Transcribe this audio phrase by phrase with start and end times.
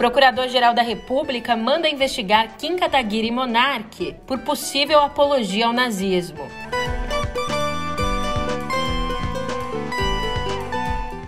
[0.00, 6.48] Procurador-Geral da República manda investigar Kim Kataguiri Monarque por possível apologia ao nazismo.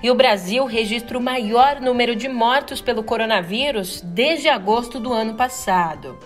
[0.03, 5.35] E o Brasil registra o maior número de mortos pelo coronavírus desde agosto do ano
[5.35, 6.19] passado.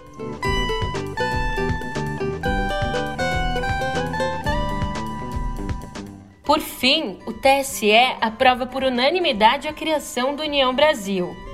[6.45, 7.91] Por fim, o TSE
[8.21, 11.46] aprova por unanimidade a criação do União Brasil.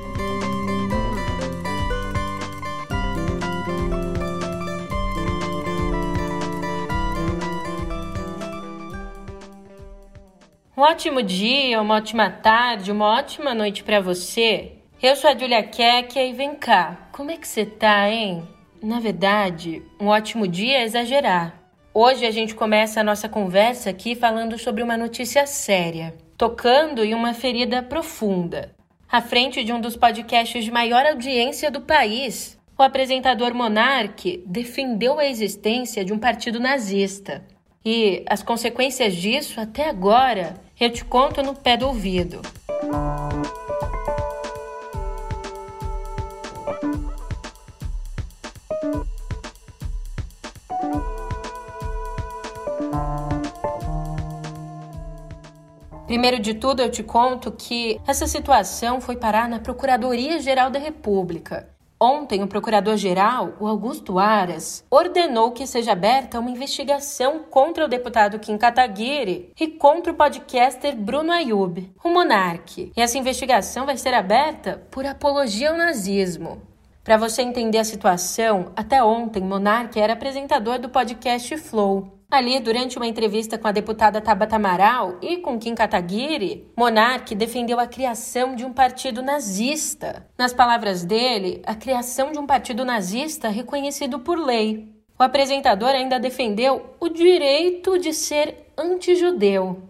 [10.83, 14.73] Um ótimo dia, uma ótima tarde, uma ótima noite para você.
[15.01, 18.43] Eu sou a Julia Keck e vem cá, como é que você tá, hein?
[18.83, 21.55] Na verdade, um ótimo dia é exagerar.
[21.95, 27.15] Hoje a gente começa a nossa conversa aqui falando sobre uma notícia séria, tocando em
[27.15, 28.75] uma ferida profunda.
[29.09, 35.21] À frente de um dos podcasts de maior audiência do país, o apresentador Monarque defendeu
[35.21, 37.47] a existência de um partido nazista.
[37.85, 42.41] E as consequências disso, até agora, eu te conto no pé do ouvido.
[56.07, 61.72] Primeiro de tudo, eu te conto que essa situação foi parar na Procuradoria-Geral da República,
[62.05, 68.41] Ontem, o procurador-geral, o Augusto Aras, ordenou que seja aberta uma investigação contra o deputado
[68.41, 72.91] Kim Kataguiri e contra o podcaster Bruno Ayub, o monarque.
[72.97, 76.72] E essa investigação vai ser aberta por apologia ao nazismo.
[77.05, 82.17] Para você entender a situação, até ontem, Monarque era apresentador do podcast Flow.
[82.31, 87.81] Ali, durante uma entrevista com a deputada Tabata Amaral e com Kim Kataguiri, Monark defendeu
[87.81, 90.29] a criação de um partido nazista.
[90.39, 94.89] Nas palavras dele, a criação de um partido nazista reconhecido por lei.
[95.19, 99.83] O apresentador ainda defendeu o direito de ser antijudeu.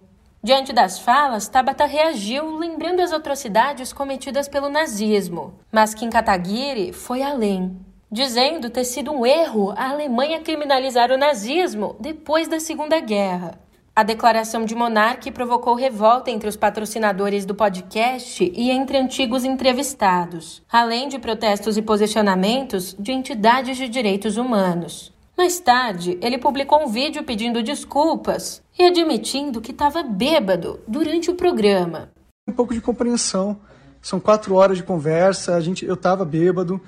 [0.45, 5.55] Diante das falas, Tabata reagiu, lembrando as atrocidades cometidas pelo nazismo.
[5.71, 7.79] Mas Kim Kataguiri foi além
[8.11, 13.59] dizendo ter sido um erro a Alemanha criminalizar o nazismo depois da Segunda Guerra.
[13.95, 20.63] A declaração de Monarque provocou revolta entre os patrocinadores do podcast e entre antigos entrevistados,
[20.71, 25.12] além de protestos e posicionamentos de entidades de direitos humanos.
[25.37, 31.35] Mais tarde, ele publicou um vídeo pedindo desculpas e admitindo que estava bêbado durante o
[31.35, 32.11] programa.
[32.47, 33.59] Um pouco de compreensão
[34.01, 36.81] são quatro horas de conversa, a gente, eu estava bêbado,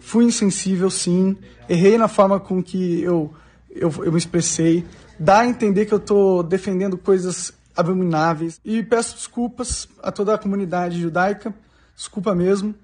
[0.00, 1.36] fui insensível sim,
[1.68, 3.32] errei na forma com que eu,
[3.70, 4.84] eu, eu me expressei,
[5.18, 10.38] dá a entender que eu estou defendendo coisas abomináveis e peço desculpas a toda a
[10.38, 11.54] comunidade judaica,
[11.94, 12.74] desculpa mesmo,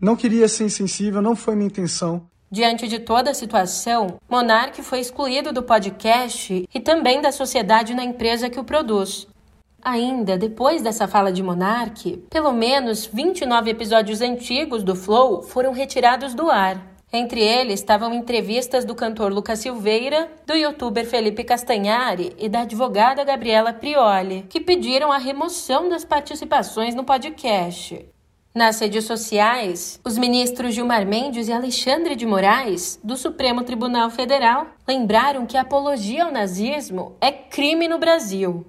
[0.00, 2.28] não queria ser insensível, não foi minha intenção.
[2.50, 8.04] Diante de toda a situação, Monark foi excluído do podcast e também da sociedade na
[8.04, 9.26] empresa que o produz.
[9.82, 16.34] Ainda depois dessa fala de Monark, pelo menos 29 episódios antigos do Flow foram retirados
[16.34, 16.80] do ar.
[17.12, 23.24] Entre eles estavam entrevistas do cantor Lucas Silveira, do youtuber Felipe Castanhari e da advogada
[23.24, 28.06] Gabriela Prioli, que pediram a remoção das participações no podcast.
[28.56, 34.68] Nas redes sociais, os ministros Gilmar Mendes e Alexandre de Moraes, do Supremo Tribunal Federal,
[34.88, 38.64] lembraram que a apologia ao nazismo é crime no Brasil.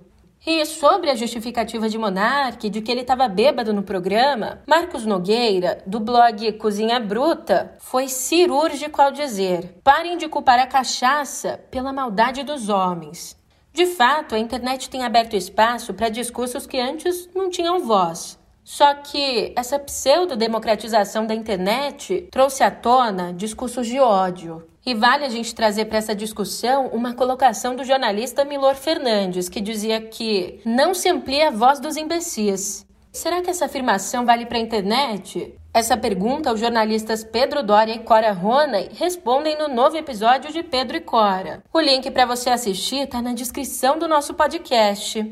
[0.46, 5.82] E sobre a justificativa de Monarque de que ele estava bêbado no programa, Marcos Nogueira,
[5.88, 12.44] do blog Cozinha Bruta, foi cirúrgico ao dizer: parem de culpar a cachaça pela maldade
[12.44, 13.38] dos homens.
[13.72, 18.38] De fato, a internet tem aberto espaço para discursos que antes não tinham voz.
[18.68, 25.30] Só que essa pseudo-democratização da internet trouxe à tona discursos de ódio, e vale a
[25.30, 30.94] gente trazer para essa discussão uma colocação do jornalista Milor Fernandes, que dizia que não
[30.94, 32.86] se amplia a voz dos imbecis.
[33.10, 35.56] Será que essa afirmação vale para a internet?
[35.74, 40.98] Essa pergunta os jornalistas Pedro Doria e Cora Ronay respondem no novo episódio de Pedro
[40.98, 41.64] e Cora.
[41.74, 45.26] O link para você assistir está na descrição do nosso podcast.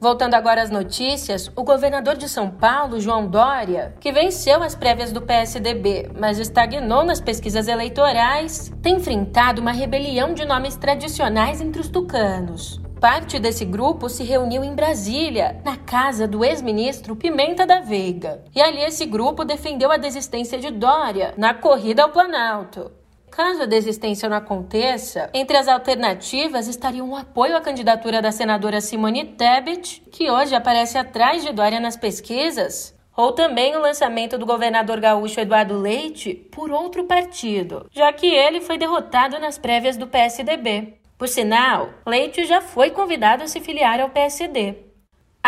[0.00, 5.10] Voltando agora às notícias, o governador de São Paulo, João Dória, que venceu as prévias
[5.10, 11.80] do PSDB, mas estagnou nas pesquisas eleitorais, tem enfrentado uma rebelião de nomes tradicionais entre
[11.80, 12.80] os tucanos.
[13.00, 18.42] Parte desse grupo se reuniu em Brasília, na casa do ex-ministro Pimenta da Veiga.
[18.54, 22.97] E ali esse grupo defendeu a desistência de Dória na corrida ao Planalto.
[23.38, 28.80] Caso a desistência não aconteça, entre as alternativas estariam o apoio à candidatura da senadora
[28.80, 34.44] Simone Tebet, que hoje aparece atrás de Dória nas pesquisas, ou também o lançamento do
[34.44, 40.08] governador gaúcho Eduardo Leite por outro partido, já que ele foi derrotado nas prévias do
[40.08, 40.94] PSDB.
[41.16, 44.87] Por sinal, Leite já foi convidado a se filiar ao PSD.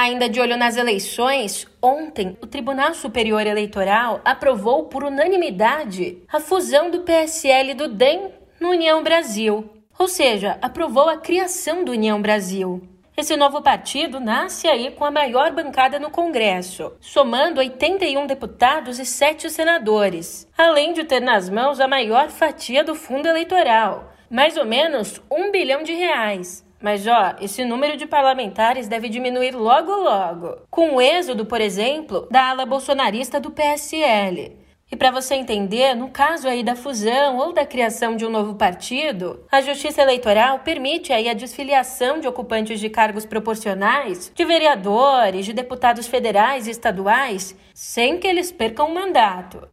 [0.00, 6.90] Ainda de olho nas eleições, ontem o Tribunal Superior Eleitoral aprovou por unanimidade a fusão
[6.90, 9.68] do PSL e do DEM no União Brasil,
[9.98, 12.82] ou seja, aprovou a criação do União Brasil.
[13.14, 19.04] Esse novo partido nasce aí com a maior bancada no Congresso, somando 81 deputados e
[19.04, 24.64] 7 senadores, além de ter nas mãos a maior fatia do fundo eleitoral, mais ou
[24.64, 30.56] menos um bilhão de reais, mas ó, esse número de parlamentares deve diminuir logo logo,
[30.70, 34.58] com o êxodo, por exemplo, da ala bolsonarista do PSL.
[34.92, 38.56] E para você entender, no caso aí da fusão ou da criação de um novo
[38.56, 45.46] partido, a Justiça Eleitoral permite aí a desfiliação de ocupantes de cargos proporcionais, de vereadores,
[45.46, 49.68] de deputados federais e estaduais, sem que eles percam o mandato.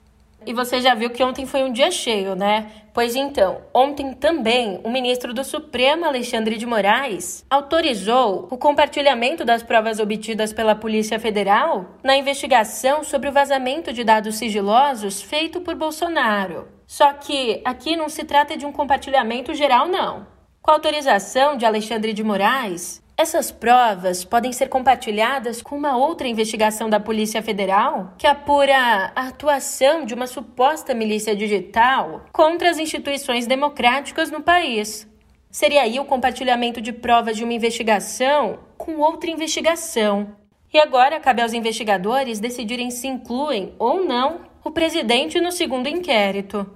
[0.47, 2.71] E você já viu que ontem foi um dia cheio, né?
[2.93, 9.61] Pois então, ontem também o ministro do Supremo, Alexandre de Moraes, autorizou o compartilhamento das
[9.61, 15.75] provas obtidas pela Polícia Federal na investigação sobre o vazamento de dados sigilosos feito por
[15.75, 16.69] Bolsonaro.
[16.87, 20.25] Só que aqui não se trata de um compartilhamento geral, não.
[20.61, 26.27] Com a autorização de Alexandre de Moraes, essas provas podem ser compartilhadas com uma outra
[26.27, 28.77] investigação da Polícia Federal que apura
[29.15, 35.07] a atuação de uma suposta milícia digital contra as instituições democráticas no país.
[35.49, 40.35] Seria aí o compartilhamento de provas de uma investigação com outra investigação.
[40.71, 46.69] E agora cabe aos investigadores decidirem se incluem ou não o presidente no segundo inquérito.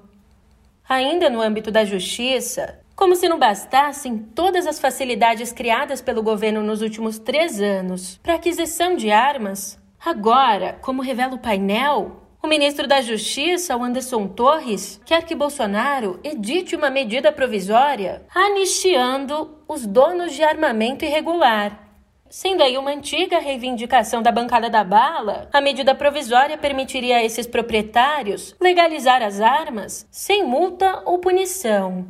[0.90, 6.62] Ainda no âmbito da justiça, como se não bastassem todas as facilidades criadas pelo governo
[6.62, 12.88] nos últimos três anos para aquisição de armas, agora, como revela o painel, o ministro
[12.88, 20.44] da Justiça, Anderson Torres, quer que Bolsonaro edite uma medida provisória anistiando os donos de
[20.44, 21.92] armamento irregular.
[22.32, 27.46] Sendo aí uma antiga reivindicação da bancada da bala, a medida provisória permitiria a esses
[27.46, 32.08] proprietários legalizar as armas sem multa ou punição.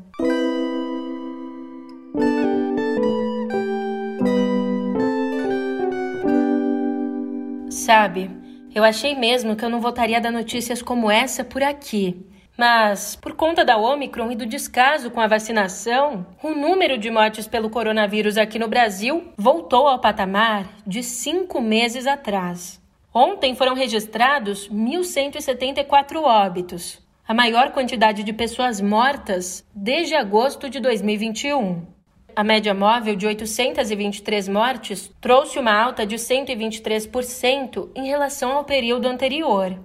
[7.91, 8.31] Sabe,
[8.73, 12.25] eu achei mesmo que eu não voltaria a dar notícias como essa por aqui.
[12.57, 17.49] Mas, por conta da Omicron e do descaso com a vacinação, o número de mortes
[17.49, 22.81] pelo coronavírus aqui no Brasil voltou ao patamar de cinco meses atrás.
[23.13, 31.85] Ontem foram registrados 1.174 óbitos, a maior quantidade de pessoas mortas desde agosto de 2021.
[32.35, 39.07] A média móvel de 823 mortes trouxe uma alta de 123% em relação ao período
[39.07, 39.77] anterior.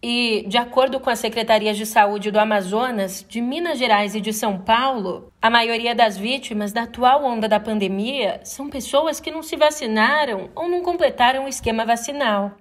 [0.00, 4.32] E, de acordo com as secretarias de saúde do Amazonas, de Minas Gerais e de
[4.32, 9.42] São Paulo, a maioria das vítimas da atual onda da pandemia são pessoas que não
[9.42, 12.52] se vacinaram ou não completaram o esquema vacinal.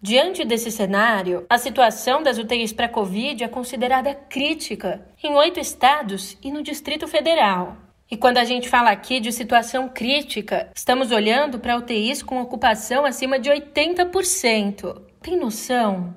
[0.00, 6.38] Diante desse cenário, a situação das UTIs para Covid é considerada crítica em oito estados
[6.42, 7.87] e no Distrito Federal.
[8.10, 13.04] E quando a gente fala aqui de situação crítica, estamos olhando para UTIs com ocupação
[13.04, 15.02] acima de 80%.
[15.20, 16.14] Tem noção?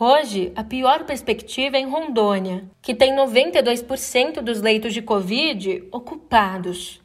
[0.00, 7.02] Hoje, a pior perspectiva é em Rondônia, que tem 92% dos leitos de Covid ocupados.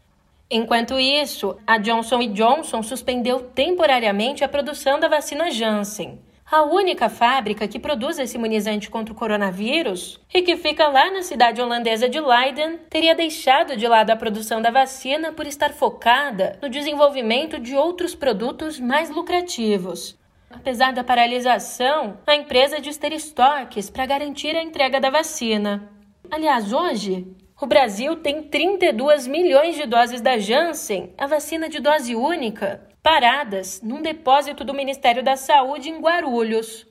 [0.50, 6.18] Enquanto isso, a Johnson Johnson suspendeu temporariamente a produção da vacina Janssen
[6.50, 11.24] a única fábrica que produz esse imunizante contra o coronavírus e que fica lá na
[11.24, 16.60] cidade holandesa de Leiden, teria deixado de lado a produção da vacina por estar focada
[16.62, 20.18] no desenvolvimento de outros produtos mais lucrativos.
[20.50, 25.90] Apesar da paralisação, a empresa diz ter estoques para garantir a entrega da vacina.
[26.30, 27.28] Aliás, hoje,
[27.64, 33.82] o Brasil tem 32 milhões de doses da Janssen, a vacina de dose única, paradas
[33.82, 36.86] num depósito do Ministério da Saúde em Guarulhos.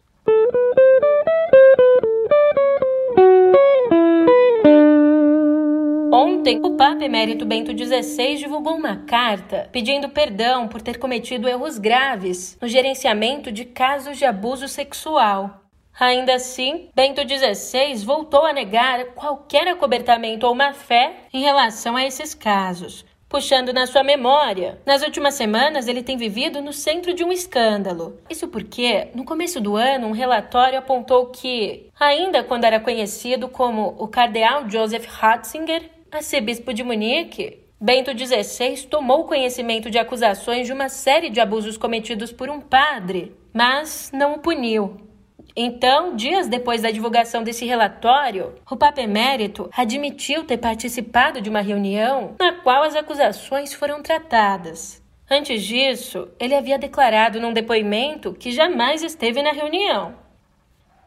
[6.10, 11.76] Ontem, o Papa Emérito Bento XVI divulgou uma carta pedindo perdão por ter cometido erros
[11.76, 15.61] graves no gerenciamento de casos de abuso sexual.
[15.98, 22.34] Ainda assim, Bento XVI voltou a negar qualquer acobertamento ou má-fé em relação a esses
[22.34, 24.80] casos, puxando na sua memória.
[24.86, 28.18] Nas últimas semanas, ele tem vivido no centro de um escândalo.
[28.28, 33.94] Isso porque, no começo do ano, um relatório apontou que, ainda quando era conhecido como
[33.98, 40.88] o cardeal Joseph Ratzinger, arcebispo de Munique, Bento XVI tomou conhecimento de acusações de uma
[40.88, 45.11] série de abusos cometidos por um padre, mas não o puniu.
[45.54, 51.60] Então, dias depois da divulgação desse relatório, o Papa Emérito admitiu ter participado de uma
[51.60, 55.02] reunião na qual as acusações foram tratadas.
[55.30, 60.14] Antes disso, ele havia declarado num depoimento que jamais esteve na reunião.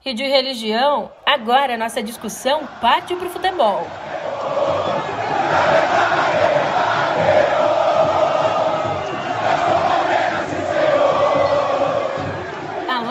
[0.06, 3.88] E de religião, agora nossa discussão parte para o futebol.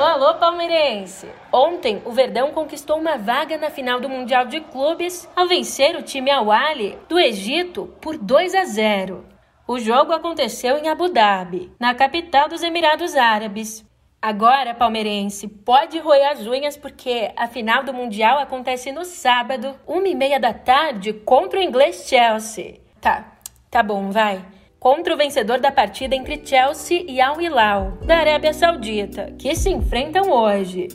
[0.04, 1.26] Alô, palmeirense!
[1.50, 6.02] Ontem, o Verdão conquistou uma vaga na final do Mundial de Clubes ao vencer o
[6.02, 9.24] time Al-Ahly do Egito por 2 a 0.
[9.66, 13.82] O jogo aconteceu em Abu Dhabi, na capital dos Emirados Árabes.
[14.20, 20.06] Agora, palmeirense, pode roer as unhas porque a final do Mundial acontece no sábado, uma
[20.06, 22.78] e meia da tarde, contra o inglês Chelsea.
[23.00, 23.32] Tá,
[23.70, 24.53] tá bom, vai
[24.84, 29.70] contra o vencedor da partida entre Chelsea e Al Hilal, da Arábia Saudita, que se
[29.70, 30.88] enfrentam hoje.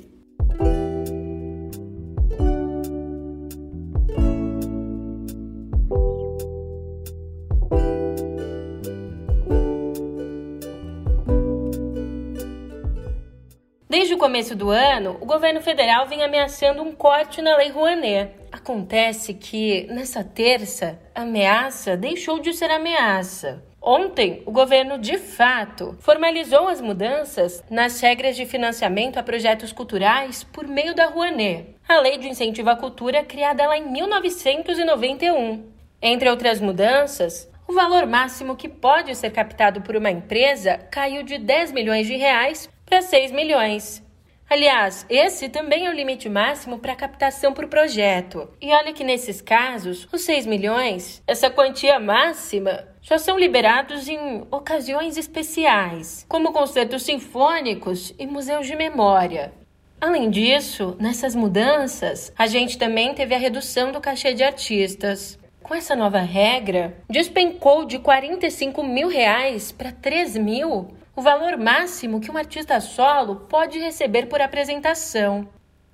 [13.90, 18.36] Desde o começo do ano, o governo federal vem ameaçando um corte na Lei Rouanet.
[18.52, 23.68] Acontece que, nessa terça, a ameaça deixou de ser ameaça.
[23.82, 30.44] Ontem, o governo de fato formalizou as mudanças nas regras de financiamento a projetos culturais
[30.44, 35.66] por meio da Rouanet, a lei de incentivo à cultura criada lá em 1991.
[36.02, 41.38] Entre outras mudanças, o valor máximo que pode ser captado por uma empresa caiu de
[41.38, 44.04] 10 milhões de reais para 6 milhões.
[44.50, 48.50] Aliás, esse também é o limite máximo para captação por projeto.
[48.60, 54.44] E olha que nesses casos, os 6 milhões, essa quantia máxima, já são liberados em
[54.52, 59.52] ocasiões especiais, como concertos sinfônicos e museus de memória.
[60.00, 65.40] Além disso, nessas mudanças, a gente também teve a redução do cachê de artistas.
[65.64, 72.22] Com essa nova regra, despencou de 45 mil reais para 3 mil o valor máximo
[72.22, 75.50] que um artista solo pode receber por apresentação.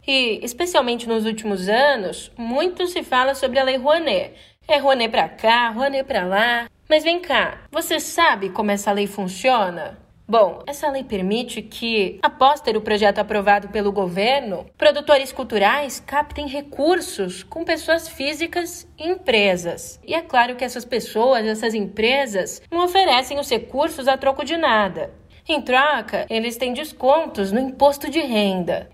[0.05, 4.33] E, especialmente nos últimos anos, muito se fala sobre a Lei Rouanet.
[4.67, 6.67] É Rouanet para cá, Rouanet para lá.
[6.87, 9.97] Mas vem cá, você sabe como essa lei funciona?
[10.27, 16.47] Bom, essa lei permite que, após ter o projeto aprovado pelo governo, produtores culturais captem
[16.47, 19.99] recursos com pessoas físicas e empresas.
[20.03, 24.57] E é claro que essas pessoas, essas empresas, não oferecem os recursos a troco de
[24.57, 25.11] nada.
[25.47, 28.89] Em troca, eles têm descontos no imposto de renda.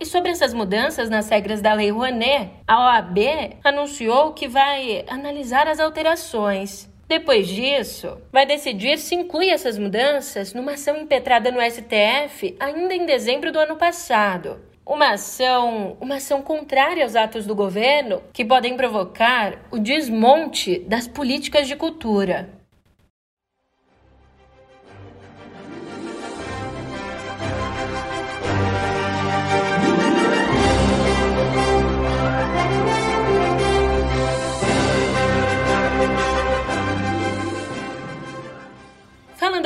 [0.00, 3.18] E sobre essas mudanças nas regras da Lei Rouanet, a OAB
[3.64, 6.87] anunciou que vai analisar as alterações.
[7.08, 13.06] Depois disso, vai decidir se inclui essas mudanças numa ação impetrada no STF ainda em
[13.06, 14.60] dezembro do ano passado.
[14.84, 21.08] Uma ação, uma ação contrária aos atos do governo que podem provocar o desmonte das
[21.08, 22.57] políticas de cultura.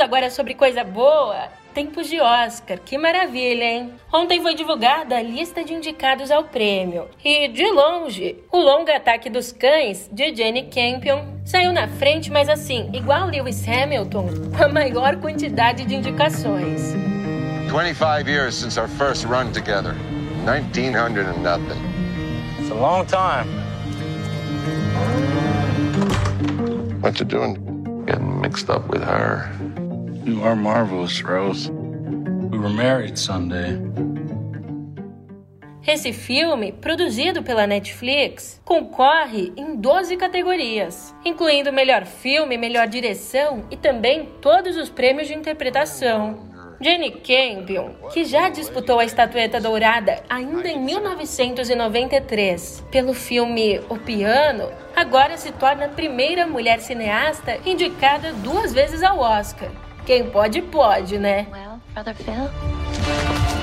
[0.03, 3.93] Agora sobre coisa boa, tempos de Oscar, que maravilha, hein?
[4.13, 7.07] Ontem foi divulgada a lista de indicados ao prêmio.
[7.23, 12.49] E, de longe, o longo ataque dos cães, de Jenny Campion, saiu na frente, mas
[12.49, 16.93] assim, igual Lewis Hamilton, com a maior quantidade de indicações.
[17.71, 19.95] 25 years since our first run together.
[20.45, 21.81] 1900 and nothing.
[22.59, 23.47] It's a long time.
[27.01, 28.05] What you doing?
[28.05, 29.49] Getting mixed up with her.
[30.25, 31.69] You are marvelous, Rose.
[31.69, 33.19] We were married.
[35.85, 43.75] Esse filme, produzido pela Netflix, concorre em 12 categorias, incluindo melhor filme, melhor direção e
[43.75, 46.53] também todos os prêmios de interpretação.
[46.79, 54.71] Jenny Campion, que já disputou a estatueta dourada ainda em 1993 pelo filme O Piano,
[54.95, 59.69] agora se torna a primeira mulher cineasta indicada duas vezes ao Oscar.
[60.05, 61.47] Quem pode, pode, né?
[61.49, 63.53] Well, brother Phil.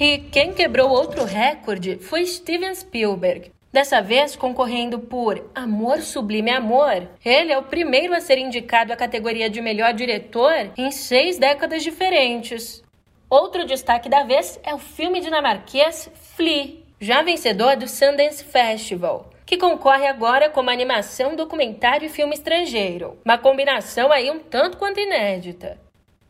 [0.00, 3.52] E quem quebrou outro recorde foi Steven Spielberg.
[3.70, 8.96] Dessa vez concorrendo por Amor Sublime Amor, ele é o primeiro a ser indicado à
[8.96, 12.82] categoria de melhor diretor em seis décadas diferentes.
[13.28, 19.56] Outro destaque da vez é o filme dinamarquês Flea, já vencedor do Sundance Festival, que
[19.56, 23.18] concorre agora como animação, documentário e filme estrangeiro.
[23.24, 25.76] Uma combinação aí um tanto quanto inédita.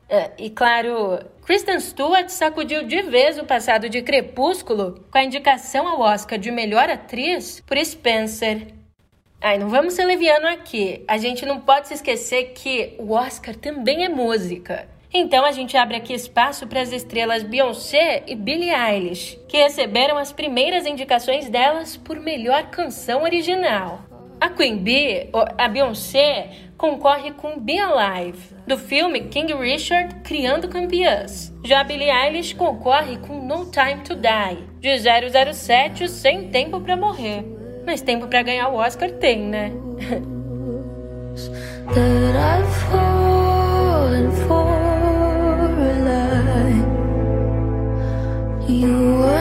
[0.08, 5.86] É, e claro, Kristen Stewart sacudiu de vez o passado de Crepúsculo com a indicação
[5.86, 8.68] ao Oscar de melhor atriz por Spencer.
[9.38, 11.04] Ai, não vamos ser leviano aqui.
[11.06, 14.88] A gente não pode se esquecer que o Oscar também é música.
[15.12, 20.16] Então a gente abre aqui espaço para as estrelas Beyoncé e Billie Eilish, que receberam
[20.16, 24.04] as primeiras indicações delas por melhor canção original.
[24.40, 31.52] A Queen Bee, a Beyoncé, concorre com Be Alive, do filme King Richard Criando Campeãs.
[31.62, 37.44] Já Billie Eilish concorre com No Time to Die, de 007 Sem Tempo para Morrer.
[37.84, 39.72] Mas tempo para ganhar o Oscar tem, né?
[48.70, 49.39] You were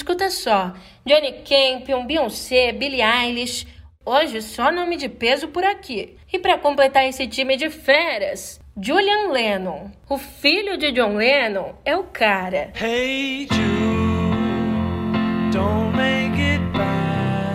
[0.00, 0.72] escuta só,
[1.06, 3.66] Johnny Campion, Beyoncé, Billie Eilish,
[4.04, 6.16] hoje só nome de peso por aqui.
[6.32, 11.94] E para completar esse time de feras, Julian Lennon, o filho de John Lennon, é
[11.96, 12.72] o cara.
[12.74, 13.60] Hey Jude,
[15.52, 17.54] don't make it bad.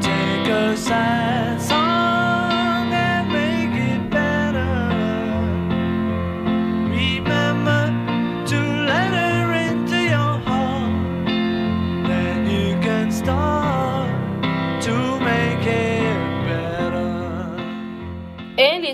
[0.00, 1.39] Take a sad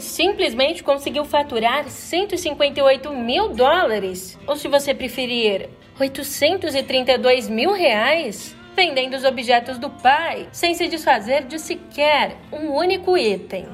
[0.00, 9.24] Simplesmente conseguiu faturar 158 mil dólares, ou se você preferir, 832 mil reais, vendendo os
[9.24, 13.66] objetos do pai, sem se desfazer de sequer um único item.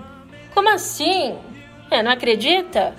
[0.54, 1.36] Como assim?
[1.90, 2.94] É, não acredita?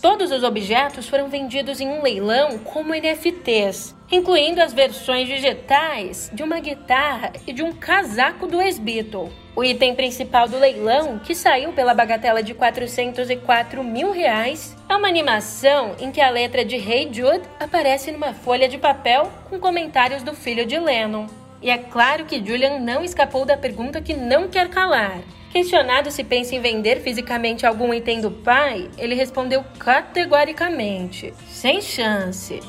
[0.00, 6.42] Todos os objetos foram vendidos em um leilão como NFTs, incluindo as versões digitais de
[6.42, 9.30] uma guitarra e de um casaco do ex-Beatle.
[9.54, 15.08] O item principal do leilão, que saiu pela bagatela de 404 mil reais, é uma
[15.08, 20.22] animação em que a letra de Hey Jude aparece numa folha de papel com comentários
[20.22, 21.26] do filho de Lennon.
[21.60, 25.18] E é claro que Julian não escapou da pergunta que não quer calar.
[25.50, 32.60] Questionado se pensa em vender fisicamente algum item do pai, ele respondeu categoricamente: sem chance.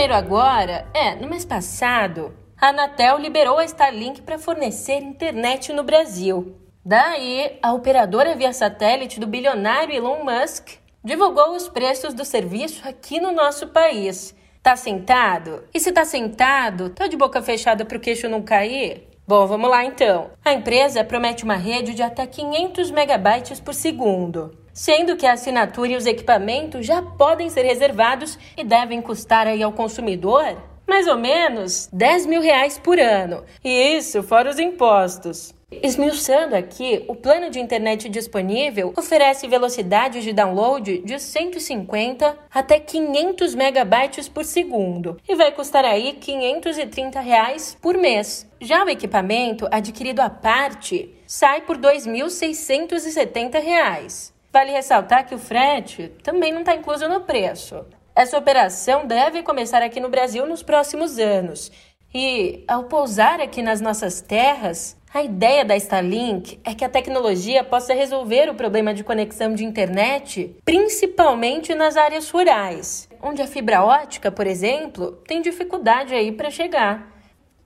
[0.00, 5.82] Janeiro agora, é, no mês passado, a Anatel liberou a Starlink para fornecer internet no
[5.82, 6.56] Brasil.
[6.82, 10.70] Daí, a operadora via satélite do bilionário Elon Musk
[11.04, 14.34] divulgou os preços do serviço aqui no nosso país.
[14.62, 15.64] Tá sentado?
[15.74, 19.06] E se tá sentado, tá de boca fechada para o queixo não cair?
[19.28, 20.30] Bom, vamos lá então.
[20.42, 25.92] A empresa promete uma rede de até 500 megabytes por segundo, sendo que a assinatura
[25.92, 30.56] e os equipamentos já podem ser reservados e devem custar aí ao consumidor
[30.90, 33.44] mais ou menos 10 mil reais por ano.
[33.62, 35.54] E isso fora os impostos.
[35.70, 43.54] Esmiuçando aqui, o plano de internet disponível oferece velocidade de download de 150 até 500
[43.54, 48.50] megabytes por segundo e vai custar aí 530 reais por mês.
[48.60, 54.34] Já o equipamento adquirido à parte sai por 2.670 reais.
[54.52, 57.84] Vale ressaltar que o frete também não está incluso no preço.
[58.14, 61.70] Essa operação deve começar aqui no Brasil nos próximos anos.
[62.12, 67.62] E, ao pousar aqui nas nossas terras, a ideia da Starlink é que a tecnologia
[67.62, 73.84] possa resolver o problema de conexão de internet, principalmente nas áreas rurais, onde a fibra
[73.84, 77.10] ótica, por exemplo, tem dificuldade aí para chegar.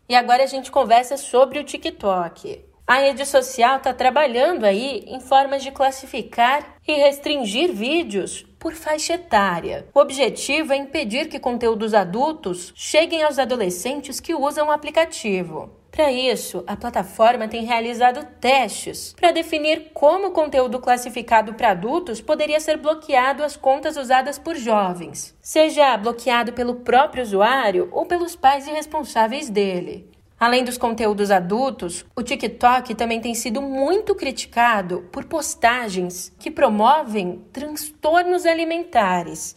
[0.07, 2.74] E agora a gente conversa sobre o TikTok.
[2.87, 9.15] A rede social está trabalhando aí em formas de classificar e restringir vídeos por faixa
[9.15, 9.87] etária.
[9.95, 15.71] O objetivo é impedir que conteúdos adultos cheguem aos adolescentes que usam o aplicativo.
[15.91, 22.21] Para isso, a plataforma tem realizado testes para definir como o conteúdo classificado para adultos
[22.21, 28.37] poderia ser bloqueado às contas usadas por jovens, seja bloqueado pelo próprio usuário ou pelos
[28.37, 30.14] pais e responsáveis dele.
[30.39, 37.41] Além dos conteúdos adultos, o TikTok também tem sido muito criticado por postagens que promovem
[37.53, 39.55] transtornos alimentares.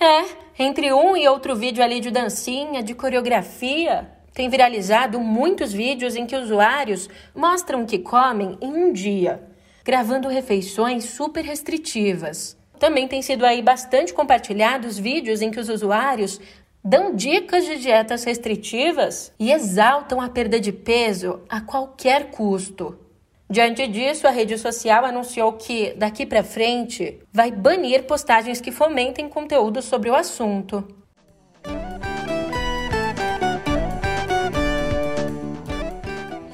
[0.00, 0.24] É,
[0.58, 6.24] entre um e outro vídeo ali de dancinha, de coreografia, tem viralizado muitos vídeos em
[6.24, 9.42] que usuários mostram o que comem em um dia,
[9.84, 12.56] gravando refeições super restritivas.
[12.78, 16.40] Também tem sido aí bastante compartilhados vídeos em que os usuários
[16.82, 22.98] dão dicas de dietas restritivas e exaltam a perda de peso a qualquer custo.
[23.48, 29.28] Diante disso, a rede social anunciou que, daqui para frente, vai banir postagens que fomentem
[29.28, 30.86] conteúdo sobre o assunto.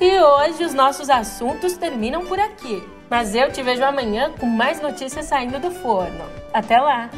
[0.00, 2.82] E hoje os nossos assuntos terminam por aqui.
[3.10, 6.24] Mas eu te vejo amanhã com mais notícias saindo do forno.
[6.52, 7.10] Até lá!